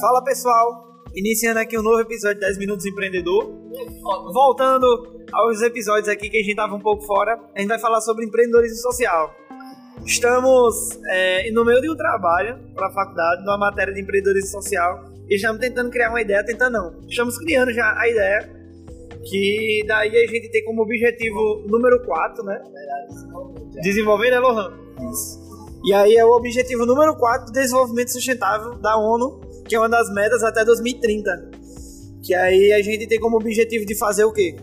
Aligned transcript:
Fala 0.00 0.22
pessoal, 0.22 1.02
iniciando 1.12 1.58
aqui 1.58 1.76
um 1.76 1.82
novo 1.82 2.00
episódio 2.00 2.36
de 2.36 2.46
10 2.46 2.58
Minutos 2.58 2.86
Empreendedor. 2.86 3.50
Voltando 4.32 4.86
aos 5.32 5.60
episódios 5.60 6.08
aqui 6.08 6.30
que 6.30 6.36
a 6.36 6.42
gente 6.42 6.54
tava 6.54 6.74
um 6.76 6.80
pouco 6.80 7.02
fora, 7.02 7.40
a 7.52 7.58
gente 7.58 7.68
vai 7.68 7.80
falar 7.80 8.00
sobre 8.00 8.24
empreendedorismo 8.24 8.76
social. 8.76 9.34
Estamos 10.06 11.00
é, 11.08 11.50
no 11.50 11.64
meio 11.64 11.80
de 11.80 11.90
um 11.90 11.96
trabalho 11.96 12.58
para 12.76 12.86
a 12.86 12.92
faculdade, 12.92 13.44
numa 13.44 13.58
matéria 13.58 13.92
de 13.92 14.00
empreendedorismo 14.00 14.62
social, 14.62 15.04
e 15.28 15.34
estamos 15.34 15.58
tentando 15.58 15.90
criar 15.90 16.10
uma 16.10 16.22
ideia, 16.22 16.44
tentando 16.44 16.74
não. 16.74 17.00
Estamos 17.08 17.36
criando 17.36 17.72
já 17.72 17.98
a 17.98 18.08
ideia, 18.08 18.48
que 19.24 19.84
daí 19.88 20.16
a 20.16 20.26
gente 20.28 20.48
tem 20.50 20.64
como 20.64 20.82
objetivo 20.82 21.64
número 21.66 22.04
4, 22.04 22.44
né? 22.44 22.62
Desenvolver, 23.82 24.30
né, 24.30 24.38
Lohan? 24.38 24.72
Isso. 25.10 25.48
E 25.84 25.92
aí 25.92 26.16
é 26.16 26.24
o 26.24 26.30
objetivo 26.30 26.86
número 26.86 27.16
4 27.16 27.46
do 27.46 27.52
desenvolvimento 27.52 28.12
sustentável 28.12 28.74
da 28.76 28.96
ONU, 28.96 29.40
que 29.68 29.76
é 29.76 29.78
uma 29.78 29.88
das 29.88 30.12
metas 30.12 30.42
até 30.42 30.64
2030. 30.64 31.50
Que 32.24 32.34
aí 32.34 32.72
a 32.72 32.82
gente 32.82 33.06
tem 33.06 33.20
como 33.20 33.36
objetivo 33.36 33.84
de 33.84 33.94
fazer 33.96 34.24
o 34.24 34.32
quê? 34.32 34.56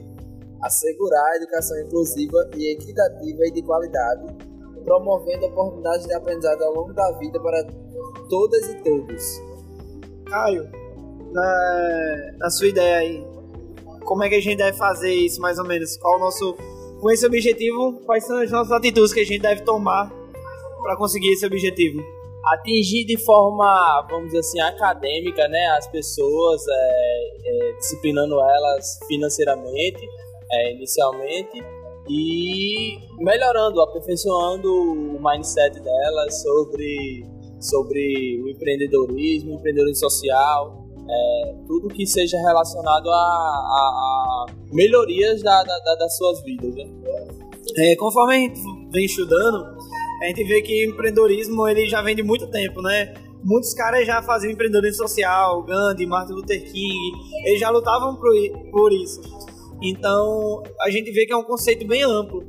Assegurar 0.61 1.23
a 1.31 1.37
educação 1.37 1.79
inclusiva 1.79 2.49
e 2.57 2.73
equitativa 2.73 3.45
e 3.45 3.51
de 3.51 3.61
qualidade, 3.61 4.35
promovendo 4.83 5.45
oportunidades 5.45 6.07
de 6.07 6.13
aprendizado 6.13 6.61
ao 6.63 6.73
longo 6.73 6.93
da 6.93 7.11
vida 7.19 7.39
para 7.39 7.63
todas 8.29 8.67
e 8.67 8.75
todos. 8.83 9.41
Caio, 10.25 10.69
na, 11.31 12.31
na 12.39 12.49
sua 12.49 12.67
ideia 12.67 12.97
aí, 12.97 13.23
como 14.03 14.23
é 14.23 14.29
que 14.29 14.35
a 14.35 14.41
gente 14.41 14.57
deve 14.57 14.77
fazer 14.77 15.13
isso 15.13 15.39
mais 15.39 15.59
ou 15.59 15.65
menos? 15.65 15.97
Qual 15.97 16.15
o 16.15 16.19
nosso. 16.19 16.55
Com 16.99 17.11
esse 17.11 17.25
objetivo, 17.25 18.01
quais 18.05 18.25
são 18.25 18.37
as 18.37 18.49
nossas 18.49 18.71
atitudes 18.71 19.13
que 19.13 19.19
a 19.19 19.25
gente 19.25 19.41
deve 19.41 19.61
tomar 19.61 20.11
para 20.81 20.95
conseguir 20.95 21.33
esse 21.33 21.45
objetivo? 21.45 22.01
Atingir 22.53 23.05
de 23.05 23.17
forma, 23.23 24.05
vamos 24.09 24.27
dizer 24.27 24.39
assim, 24.39 24.59
acadêmica, 24.61 25.47
né, 25.47 25.65
as 25.77 25.87
pessoas, 25.87 26.61
é, 26.67 27.27
é, 27.43 27.73
disciplinando 27.77 28.35
elas 28.39 28.99
financeiramente, 29.07 30.07
é, 30.51 30.73
inicialmente, 30.73 31.63
e 32.07 32.99
melhorando, 33.17 33.81
aperfeiçoando 33.81 34.71
o 34.71 35.19
mindset 35.19 35.79
delas 35.79 36.41
sobre, 36.43 37.25
sobre 37.59 38.41
o 38.43 38.49
empreendedorismo, 38.49 39.53
o 39.53 39.55
empreendedorismo 39.55 40.09
social, 40.09 40.85
é, 41.09 41.55
tudo 41.67 41.87
que 41.87 42.05
seja 42.05 42.37
relacionado 42.37 43.09
a, 43.09 43.13
a, 43.13 44.45
a 44.45 44.45
melhorias 44.71 45.41
da, 45.41 45.63
da, 45.63 45.95
das 45.95 46.15
suas 46.17 46.43
vidas. 46.43 46.75
Né? 46.75 46.85
É, 47.77 47.95
conforme 47.95 48.35
a 48.35 48.37
gente 48.37 48.59
vem 48.91 49.05
estudando, 49.05 49.74
a 50.25 50.27
gente 50.29 50.43
vê 50.43 50.61
que 50.61 50.85
empreendedorismo 50.85 51.67
ele 51.67 51.87
já 51.87 52.01
vem 52.01 52.15
de 52.15 52.23
muito 52.23 52.47
tempo, 52.47 52.81
né? 52.81 53.13
Muitos 53.43 53.73
caras 53.73 54.07
já 54.07 54.21
faziam 54.23 54.51
empreendedorismo 54.51 55.07
social, 55.07 55.63
Gandhi, 55.63 56.05
Martin 56.07 56.33
Luther 56.33 56.63
King, 56.63 57.11
eles 57.45 57.59
já 57.59 57.69
lutavam 57.69 58.15
por 58.15 58.91
isso. 58.91 59.21
Então, 59.81 60.63
a 60.81 60.89
gente 60.89 61.11
vê 61.11 61.25
que 61.25 61.33
é 61.33 61.37
um 61.37 61.43
conceito 61.43 61.85
bem 61.85 62.03
amplo. 62.03 62.43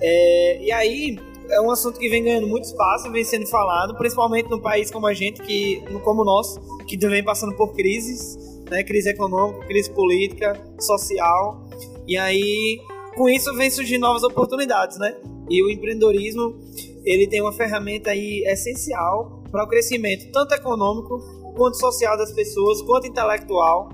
É, 0.00 0.64
e 0.64 0.70
aí, 0.70 1.18
é 1.50 1.60
um 1.60 1.70
assunto 1.70 1.98
que 1.98 2.08
vem 2.08 2.22
ganhando 2.22 2.46
muito 2.46 2.64
espaço, 2.64 3.10
vem 3.10 3.24
sendo 3.24 3.46
falado, 3.46 3.96
principalmente 3.96 4.48
num 4.48 4.60
país 4.60 4.90
como 4.90 5.06
a 5.06 5.14
gente, 5.14 5.42
que, 5.42 5.82
como 6.02 6.22
o 6.22 6.24
nosso, 6.24 6.60
que 6.86 6.96
vem 6.96 7.24
passando 7.24 7.54
por 7.56 7.72
crises, 7.74 8.36
né? 8.70 8.82
Crise 8.84 9.10
econômica, 9.10 9.66
crise 9.66 9.90
política, 9.90 10.60
social. 10.78 11.68
E 12.06 12.16
aí, 12.16 12.80
com 13.16 13.28
isso, 13.28 13.52
vem 13.54 13.70
surgindo 13.70 14.02
novas 14.02 14.22
oportunidades, 14.22 14.98
né? 14.98 15.16
E 15.50 15.62
o 15.62 15.70
empreendedorismo, 15.70 16.58
ele 17.04 17.28
tem 17.28 17.40
uma 17.40 17.52
ferramenta 17.52 18.10
aí 18.10 18.44
essencial 18.46 19.42
para 19.50 19.64
o 19.64 19.68
crescimento 19.68 20.30
tanto 20.32 20.54
econômico 20.54 21.18
quanto 21.56 21.76
social 21.78 22.16
das 22.16 22.32
pessoas, 22.32 22.80
quanto 22.82 23.06
intelectual. 23.06 23.88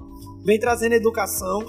Vem 0.44 0.58
trazendo 0.58 0.94
educação 0.94 1.60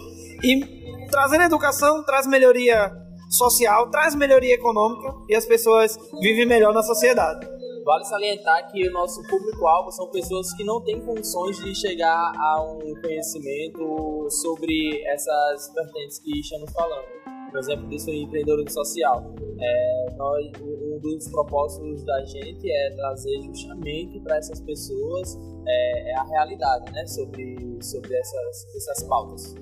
e 0.44 0.62
trazendo 1.10 1.44
educação 1.44 2.04
traz 2.06 2.28
melhoria 2.28 2.92
social, 3.30 3.90
traz 3.90 4.16
melhoria 4.16 4.56
econômica 4.56 5.14
e 5.28 5.36
as 5.36 5.46
pessoas 5.46 5.98
vivem 6.22 6.46
melhor 6.46 6.74
na 6.74 6.84
sociedade. 6.84 7.48
Vale 7.84 8.06
salientar 8.06 8.72
que 8.72 8.88
o 8.88 8.92
nosso 8.92 9.22
público-alvo 9.24 9.92
são 9.92 10.08
pessoas 10.12 10.54
que 10.54 10.64
não 10.64 10.84
têm 10.84 11.02
condições 11.02 11.58
de 11.58 11.74
chegar 11.74 12.32
a 12.36 12.62
um 12.62 12.94
conhecimento 13.02 14.28
sobre 14.30 15.02
essas 15.08 15.74
vertentes 15.74 16.20
que 16.20 16.40
estamos 16.40 16.72
falando. 16.72 17.19
Um 17.54 17.58
exemplo 17.58 17.88
disso 17.88 18.10
é 18.10 18.16
empreendedorismo 18.16 18.72
social. 18.72 19.34
É, 19.60 20.14
nós, 20.16 20.46
um 20.62 21.00
dos 21.00 21.28
propósitos 21.30 22.04
da 22.06 22.24
gente 22.26 22.72
é 22.72 22.96
trazer 22.96 23.42
justamente 23.42 24.20
para 24.22 24.38
essas 24.38 24.62
pessoas 24.62 25.38
é, 25.68 26.12
é, 26.12 26.16
a 26.16 26.24
realidade 26.24 26.92
né, 26.92 27.06
sobre, 27.08 27.78
sobre 27.82 28.16
essas, 28.16 28.76
essas 28.76 29.04
pautas. 29.08 29.56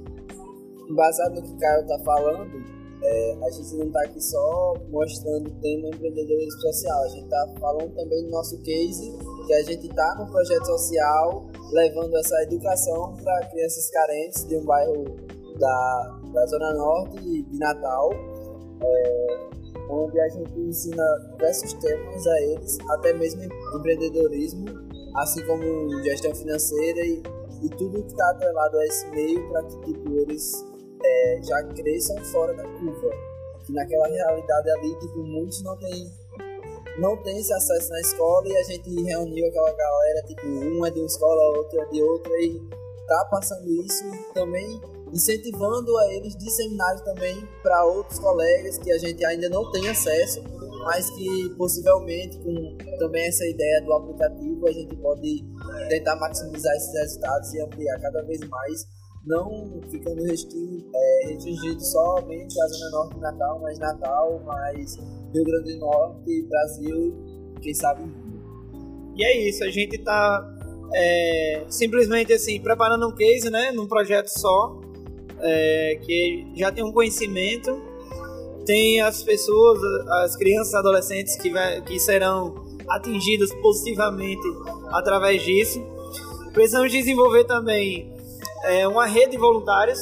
Embasado 0.90 1.36
no 1.36 1.42
que 1.44 1.52
o 1.52 1.58
Caio 1.58 1.82
está 1.82 2.00
falando, 2.00 2.78
é, 3.04 3.38
a 3.46 3.52
gente 3.52 3.76
não 3.76 3.88
está 3.88 4.02
aqui 4.02 4.22
só 4.22 4.74
mostrando 4.90 5.48
o 5.48 5.62
tema 5.62 5.88
empreendedorismo 5.88 6.62
social, 6.62 7.04
a 7.04 7.08
gente 7.10 7.24
está 7.24 7.54
falando 7.60 7.96
também 7.96 8.24
do 8.24 8.32
nosso 8.32 8.62
case, 8.64 9.18
que 9.46 9.54
a 9.54 9.64
gente 9.64 9.88
está 9.88 10.16
no 10.20 10.28
projeto 10.32 10.66
social 10.66 11.46
levando 11.72 12.16
essa 12.18 12.44
educação 12.44 13.16
para 13.24 13.48
crianças 13.48 13.90
carentes 13.92 14.46
de 14.48 14.58
um 14.58 14.66
bairro 14.66 15.37
da, 15.58 16.20
da 16.34 16.46
Zona 16.46 16.74
Norte 16.74 17.44
de 17.44 17.60
Natal, 17.60 18.12
é, 18.82 19.48
onde 19.90 20.20
a 20.20 20.30
gente 20.30 20.60
ensina 20.60 21.04
diversos 21.34 21.74
temas 21.74 22.28
a 22.28 22.42
eles, 22.42 22.78
até 22.90 23.14
mesmo 23.14 23.44
empreendedorismo, 23.76 24.66
assim 25.16 25.46
como 25.46 26.04
gestão 26.04 26.34
financeira 26.36 27.00
e, 27.02 27.24
e 27.64 27.70
tudo 27.70 28.04
que 28.04 28.12
está 28.12 28.30
atrelado 28.32 28.78
a 28.78 28.86
esse 28.86 29.08
meio 29.10 29.48
para 29.50 29.64
que 29.64 29.80
tipo, 29.82 30.14
eles 30.14 30.66
é, 31.04 31.40
já 31.44 31.64
cresçam 31.64 32.18
fora 32.26 32.54
da 32.54 32.64
curva. 32.64 33.10
Que 33.66 33.74
naquela 33.74 34.08
realidade 34.08 34.72
ali, 34.72 34.96
tipo, 35.00 35.18
muitos 35.24 35.62
não 35.64 35.78
têm 35.78 36.10
não 36.98 37.16
tem 37.18 37.38
esse 37.38 37.54
acesso 37.54 37.92
na 37.92 38.00
escola 38.00 38.48
e 38.48 38.58
a 38.58 38.64
gente 38.64 38.90
reuniu 39.04 39.48
aquela 39.48 39.72
galera, 39.72 40.24
tipo, 40.26 40.48
um 40.48 40.84
é 40.84 40.90
de 40.90 41.00
uma 41.00 41.06
escola, 41.06 41.58
outro 41.58 41.80
é 41.80 41.86
de 41.86 42.02
outra 42.02 42.34
e 42.42 42.60
tá 43.08 43.28
passando 43.30 43.70
isso 43.70 44.04
e 44.06 44.34
também 44.34 44.82
incentivando 45.14 45.98
a 45.98 46.14
eles 46.14 46.36
disseminarem 46.36 47.04
também 47.04 47.48
para 47.64 47.86
outros 47.86 48.20
colegas 48.20 48.78
que 48.78 48.92
a 48.92 48.98
gente 48.98 49.24
ainda 49.26 49.50
não 49.50 49.70
tem 49.72 49.88
acesso, 49.88 50.44
mas 50.84 51.10
que 51.12 51.50
possivelmente 51.58 52.38
com 52.40 52.78
também 53.00 53.28
essa 53.28 53.46
ideia 53.46 53.82
do 53.82 53.94
aplicativo 53.94 54.68
a 54.68 54.72
gente 54.72 54.96
pode 54.98 55.46
tentar 55.90 56.16
maximizar 56.18 56.76
esses 56.76 56.94
resultados 56.94 57.54
e 57.54 57.62
ampliar 57.62 58.00
cada 58.00 58.22
vez 58.24 58.40
mais, 58.48 58.86
não 59.26 59.82
ficando 59.90 60.24
restringido, 60.24 60.90
é, 60.96 61.28
restringido 61.28 61.82
somente 61.82 62.62
à 62.62 62.68
Zona 62.68 62.90
Norte 62.92 63.16
de 63.16 63.22
Natal, 63.22 63.60
mas 63.62 63.80
Natal, 63.80 64.40
mais 64.46 64.96
Rio 65.34 65.44
Grande 65.44 65.74
do 65.74 65.80
Norte, 65.80 66.48
Brasil, 66.48 67.16
quem 67.62 67.74
sabe 67.74 68.04
E 69.16 69.24
é 69.24 69.50
isso, 69.50 69.64
a 69.64 69.70
gente 69.70 69.96
está 69.98 70.58
é, 70.94 71.66
simplesmente 71.70 72.32
assim, 72.34 72.62
preparando 72.62 73.08
um 73.08 73.16
case, 73.16 73.50
né, 73.50 73.72
num 73.72 73.88
projeto 73.88 74.28
só, 74.28 74.80
é, 75.42 76.00
que 76.04 76.48
já 76.56 76.72
tem 76.72 76.84
um 76.84 76.92
conhecimento, 76.92 77.82
tem 78.66 79.02
as 79.02 79.24
pessoas, 79.24 79.80
as 80.24 80.36
crianças 80.36 80.74
adolescentes 80.74 81.36
que, 81.38 81.50
vai, 81.50 81.82
que 81.82 82.00
serão 82.00 82.66
atingidas 82.90 83.54
positivamente 83.62 84.48
através 84.90 85.42
disso. 85.42 85.82
Precisamos 86.54 86.92
desenvolver 86.92 87.46
também 87.46 88.14
é, 88.66 88.88
uma 88.88 89.06
rede 89.06 89.32
de 89.32 89.38
voluntários, 89.38 90.00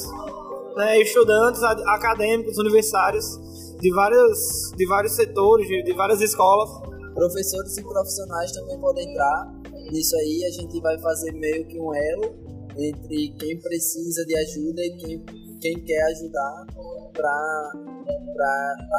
né, 0.76 1.00
estudantes, 1.00 1.62
acadêmicos, 1.64 2.58
universitários 2.58 3.40
de 3.80 3.94
vários, 3.94 4.72
de 4.76 4.86
vários 4.88 5.14
setores, 5.14 5.68
de, 5.68 5.84
de 5.84 5.94
várias 5.94 6.22
escolas. 6.22 6.70
Professores 7.14 7.78
e 7.78 7.84
profissionais 7.84 8.52
também 8.52 8.80
podem 8.80 9.10
entrar 9.10 9.54
nisso 9.92 10.16
aí. 10.18 10.44
A 10.46 10.52
gente 10.52 10.82
vai 10.82 10.98
fazer 11.00 11.32
meio 11.34 11.66
que 11.66 11.80
um 11.80 11.94
elo 11.94 12.36
entre 12.78 13.34
quem 13.40 13.60
precisa 13.60 14.26
de 14.26 14.36
ajuda 14.38 14.82
e 14.82 14.98
quem, 14.98 15.26
quem 15.62 15.84
quer 15.84 16.02
ajudar 16.12 16.66
para 17.14 17.72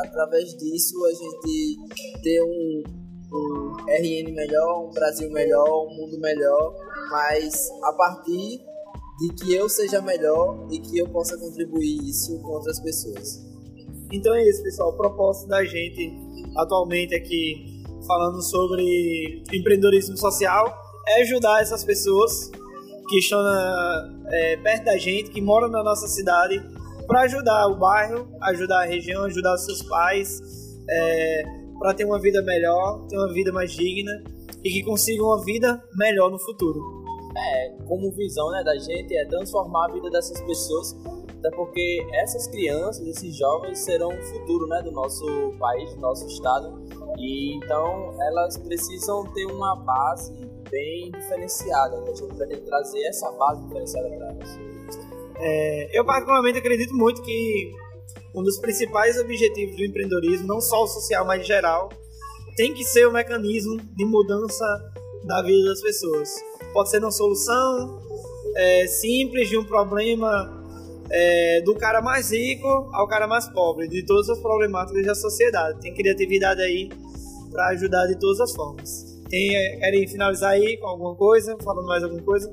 através 0.05 0.57
disso 0.57 0.97
a 1.05 1.13
gente 1.13 1.77
ter 2.23 2.43
um, 2.43 2.83
um 3.33 3.77
RN 3.89 4.35
melhor, 4.35 4.89
um 4.89 4.91
Brasil 4.91 5.31
melhor, 5.31 5.87
um 5.87 5.95
mundo 5.95 6.19
melhor, 6.19 6.75
mas 7.11 7.71
a 7.83 7.93
partir 7.93 8.61
de 9.19 9.35
que 9.35 9.55
eu 9.55 9.69
seja 9.69 10.01
melhor 10.01 10.67
e 10.71 10.79
que 10.79 10.99
eu 10.99 11.09
possa 11.09 11.37
contribuir 11.39 12.09
isso 12.09 12.39
com 12.41 12.53
outras 12.53 12.81
pessoas. 12.81 13.45
Então 14.13 14.35
é 14.35 14.49
isso, 14.49 14.63
pessoal. 14.63 14.91
O 14.91 14.97
propósito 14.97 15.49
da 15.49 15.65
gente 15.65 16.13
atualmente 16.57 17.15
aqui 17.15 17.83
falando 18.07 18.41
sobre 18.43 19.43
empreendedorismo 19.53 20.17
social 20.17 20.73
é 21.09 21.23
ajudar 21.23 21.61
essas 21.61 21.85
pessoas 21.85 22.51
que 23.09 23.19
estão 23.19 23.43
na, 23.43 24.15
é, 24.31 24.57
perto 24.57 24.85
da 24.85 24.99
gente, 24.99 25.31
que 25.31 25.41
moram 25.41 25.69
na 25.69 25.83
nossa 25.83 26.07
cidade, 26.09 26.63
para 27.07 27.23
ajudar 27.23 27.69
o 27.69 27.77
bairro, 27.77 28.29
ajudar 28.43 28.83
a 28.83 28.87
região, 28.87 29.25
ajudar 29.25 29.55
os 29.55 29.65
seus 29.65 29.83
pais, 29.83 30.41
é, 30.89 31.43
para 31.79 31.95
ter 31.95 32.05
uma 32.05 32.21
vida 32.21 32.43
melhor, 32.43 33.07
ter 33.09 33.17
uma 33.17 33.33
vida 33.33 33.53
mais 33.53 33.73
digna 33.73 34.13
e 34.65 34.71
que 34.71 34.83
consigam 34.83 35.27
uma 35.27 35.45
vida 35.45 35.83
melhor 35.97 36.31
no 36.31 36.39
futuro. 36.39 36.81
é, 37.37 37.69
como 37.87 38.11
visão 38.13 38.51
né, 38.51 38.63
da 38.65 38.77
gente, 38.79 39.15
é 39.15 39.27
transformar 39.27 39.87
a 39.91 39.93
vida 39.93 40.11
dessas 40.11 40.41
pessoas, 40.43 40.97
até 41.39 41.51
porque 41.55 42.07
essas 42.15 42.47
crianças, 42.49 43.07
esses 43.07 43.37
jovens 43.37 43.79
serão 43.79 44.09
o 44.09 44.23
futuro 44.23 44.67
né, 44.67 44.83
do 44.83 44.91
nosso 44.91 45.25
país, 45.59 45.95
do 45.95 46.01
nosso 46.01 46.27
estado, 46.27 46.83
e 47.19 47.57
então 47.57 48.15
elas 48.21 48.57
precisam 48.59 49.25
ter 49.33 49.47
uma 49.47 49.77
base 49.77 50.35
bem 50.71 51.11
diferenciada. 51.11 52.01
Né? 52.01 52.11
A 52.11 52.15
gente 52.15 52.35
pretende 52.35 52.63
trazer 52.63 53.03
essa 53.07 53.31
base 53.33 53.63
diferenciada 53.65 54.09
para 54.09 54.29
elas. 54.33 54.59
É, 55.39 55.99
eu 55.99 56.05
particularmente 56.05 56.59
acredito 56.59 56.95
muito 56.95 57.23
que 57.23 57.73
um 58.35 58.43
dos 58.43 58.59
principais 58.59 59.19
objetivos 59.19 59.77
do 59.77 59.85
empreendedorismo, 59.85 60.47
não 60.47 60.61
só 60.61 60.83
o 60.83 60.87
social, 60.87 61.27
mas 61.27 61.47
geral, 61.47 61.89
tem 62.57 62.73
que 62.73 62.85
ser 62.85 63.07
o 63.07 63.13
mecanismo 63.13 63.77
de 63.97 64.05
mudança 64.05 64.65
da 65.25 65.43
vida 65.43 65.69
das 65.69 65.81
pessoas. 65.81 66.31
Pode 66.73 66.91
ser 66.91 66.99
uma 66.99 67.11
solução 67.11 68.01
é, 68.57 68.87
simples 68.87 69.49
de 69.49 69.59
um 69.59 69.65
problema 69.65 70.65
é, 71.11 71.61
do 71.63 71.75
cara 71.75 72.01
mais 72.01 72.31
rico 72.31 72.67
ao 72.93 73.07
cara 73.07 73.27
mais 73.27 73.49
pobre, 73.49 73.89
de 73.89 74.05
todas 74.05 74.29
as 74.29 74.39
problemáticas 74.39 75.05
da 75.05 75.15
sociedade. 75.15 75.81
Tem 75.81 75.95
criatividade 75.95 76.61
aí 76.61 76.89
para 77.51 77.69
ajudar 77.69 78.07
de 78.07 78.19
todas 78.19 78.41
as 78.41 78.55
formas. 78.55 79.17
Tem, 79.29 79.57
é, 79.57 79.77
querem 79.77 80.07
finalizar 80.07 80.53
aí 80.53 80.77
com 80.79 80.87
alguma 80.87 81.15
coisa? 81.15 81.57
Falando 81.63 81.87
mais 81.87 82.03
alguma 82.03 82.23
coisa? 82.23 82.51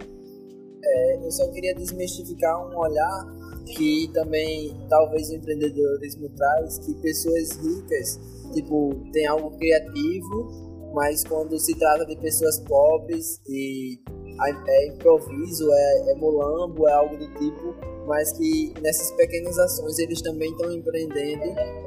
É, 0.84 1.26
eu 1.26 1.32
só 1.32 1.50
queria 1.52 1.74
desmistificar 1.76 2.68
um 2.68 2.78
olhar 2.78 3.44
que 3.66 4.10
também 4.14 4.76
talvez 4.90 5.30
o 5.30 5.36
empreendedorismo 5.36 6.30
traz, 6.30 6.80
que 6.80 6.94
pessoas 6.96 7.52
ricas, 7.58 8.20
tipo, 8.54 8.94
tem 9.12 9.26
algo 9.26 9.52
criativo, 9.58 10.92
mas 10.94 11.24
quando 11.24 11.58
se 11.58 11.74
trata 11.76 12.06
de 12.06 12.16
pessoas 12.18 12.60
pobres 12.60 13.42
e 13.48 14.00
é 14.68 14.88
improviso, 14.88 15.72
é, 15.72 16.12
é 16.12 16.16
molambo, 16.16 16.88
é 16.88 16.94
algo 16.94 17.18
do 17.18 17.28
tipo, 17.36 17.76
mas 18.08 18.32
que 18.34 18.74
nessas 18.82 19.12
pequenas 19.12 19.58
ações 19.58 20.00
eles 20.00 20.22
também 20.22 20.52
estão 20.52 20.72
empreendendo 20.72 21.44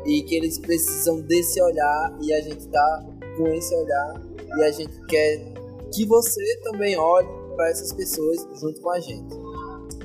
e 0.06 0.22
que 0.22 0.34
eles 0.36 0.58
precisam 0.58 1.20
desse 1.22 1.60
olhar 1.62 2.16
e 2.20 2.32
a 2.32 2.40
gente 2.40 2.66
tá 2.68 3.06
com 3.36 3.48
esse 3.48 3.74
olhar 3.74 4.22
e 4.58 4.64
a 4.64 4.70
gente 4.70 4.98
quer 5.06 5.52
que 5.92 6.04
você 6.06 6.42
também 6.62 6.96
olhe 6.96 7.28
para 7.54 7.70
essas 7.70 7.92
pessoas 7.92 8.46
junto 8.60 8.80
com 8.80 8.90
a 8.90 9.00
gente. 9.00 9.34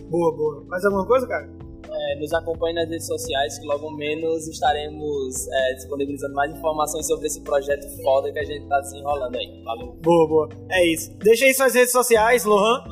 Boa, 0.09 0.35
boa. 0.35 0.63
Mais 0.67 0.83
alguma 0.83 1.05
coisa, 1.05 1.27
cara? 1.27 1.60
É, 2.03 2.19
nos 2.19 2.33
acompanhe 2.33 2.73
nas 2.73 2.89
redes 2.89 3.05
sociais 3.05 3.59
que 3.59 3.65
logo 3.65 3.91
menos 3.91 4.47
estaremos 4.47 5.47
é, 5.47 5.73
disponibilizando 5.75 6.33
mais 6.33 6.51
informações 6.51 7.05
sobre 7.05 7.27
esse 7.27 7.41
projeto 7.41 7.85
foda 8.01 8.31
que 8.31 8.39
a 8.39 8.43
gente 8.43 8.67
tá 8.67 8.79
desenrolando 8.79 9.37
aí. 9.37 9.63
Valeu. 9.63 9.93
Boa, 10.01 10.27
boa. 10.27 10.49
É 10.71 10.85
isso. 10.85 11.15
Deixa 11.19 11.45
aí 11.45 11.53
suas 11.53 11.73
redes 11.75 11.91
sociais, 11.91 12.43
Lohan. 12.43 12.83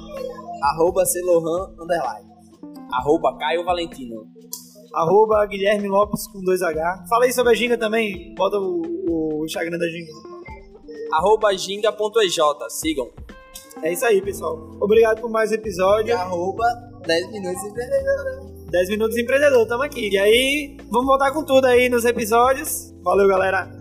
Arroba 0.61 1.05
Celohan, 1.05 1.71
underline. 1.81 2.29
Arroba 2.93 3.35
Caio 3.37 3.63
Valentino. 3.63 4.27
Arroba 4.93 5.45
Guilherme 5.45 5.87
Lopes 5.87 6.27
com 6.27 6.39
2H. 6.39 7.07
Fala 7.07 7.25
aí 7.25 7.33
sobre 7.33 7.51
a 7.53 7.55
Ginga 7.55 7.77
também. 7.77 8.33
Bota 8.35 8.57
o, 8.57 8.81
o 9.41 9.45
Instagram 9.45 9.77
da 9.77 9.87
Ginga. 9.87 10.11
Arroba 11.13 11.55
ginga.ej. 11.55 12.37
Sigam. 12.69 13.09
É 13.81 13.93
isso 13.93 14.05
aí, 14.05 14.21
pessoal. 14.21 14.55
Obrigado 14.81 15.21
por 15.21 15.29
mais 15.29 15.51
um 15.51 15.53
E 15.53 15.57
episódio. 15.57 16.15
arroba 16.15 16.65
10 17.05 17.31
minutos 17.31 17.63
empreendedor. 17.63 18.58
10 18.69 18.89
minutos 18.89 19.17
empreendedor, 19.17 19.65
tamo 19.67 19.83
aqui. 19.83 20.09
E 20.09 20.17
aí, 20.17 20.77
vamos 20.91 21.07
voltar 21.07 21.31
com 21.31 21.43
tudo 21.43 21.65
aí 21.65 21.89
nos 21.89 22.05
episódios. 22.05 22.93
Valeu, 23.03 23.27
galera. 23.27 23.78